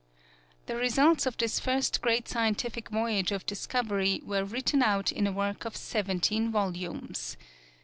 The 0.65 0.75
results 0.75 1.27
of 1.27 1.37
this 1.37 1.59
first 1.59 2.01
great 2.01 2.27
scientific 2.27 2.89
voyage 2.89 3.31
of 3.31 3.45
discovery 3.45 4.19
were 4.25 4.43
written 4.43 4.81
out 4.81 5.11
in 5.11 5.27
a 5.27 5.31
work 5.31 5.63
of 5.63 5.77
seventeen 5.77 6.49
volumes. 6.51 7.37